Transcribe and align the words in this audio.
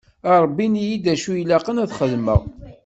A 0.29 0.33
Rebbi 0.43 0.63
ini-yi-d 0.67 1.05
acu 1.13 1.31
ilaqen 1.41 1.81
ad 1.83 1.89
t-xedmeɣ. 1.89 2.41